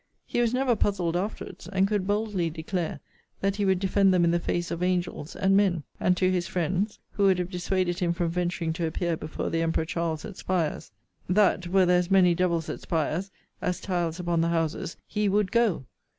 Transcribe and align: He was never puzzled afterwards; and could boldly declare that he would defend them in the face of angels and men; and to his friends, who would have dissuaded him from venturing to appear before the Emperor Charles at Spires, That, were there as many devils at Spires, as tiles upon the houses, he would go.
He 0.25 0.41
was 0.41 0.51
never 0.51 0.75
puzzled 0.75 1.15
afterwards; 1.15 1.69
and 1.71 1.87
could 1.87 2.07
boldly 2.07 2.49
declare 2.49 2.99
that 3.41 3.57
he 3.57 3.65
would 3.65 3.77
defend 3.77 4.11
them 4.11 4.23
in 4.23 4.31
the 4.31 4.39
face 4.39 4.71
of 4.71 4.81
angels 4.81 5.35
and 5.35 5.55
men; 5.55 5.83
and 5.99 6.17
to 6.17 6.31
his 6.31 6.47
friends, 6.47 6.97
who 7.11 7.25
would 7.25 7.37
have 7.37 7.51
dissuaded 7.51 7.99
him 7.99 8.11
from 8.11 8.31
venturing 8.31 8.73
to 8.73 8.87
appear 8.87 9.15
before 9.15 9.51
the 9.51 9.61
Emperor 9.61 9.85
Charles 9.85 10.25
at 10.25 10.37
Spires, 10.37 10.91
That, 11.29 11.67
were 11.67 11.85
there 11.85 11.99
as 11.99 12.09
many 12.09 12.33
devils 12.33 12.67
at 12.67 12.81
Spires, 12.81 13.29
as 13.61 13.79
tiles 13.79 14.19
upon 14.19 14.41
the 14.41 14.49
houses, 14.49 14.97
he 15.05 15.29
would 15.29 15.51
go. 15.51 15.85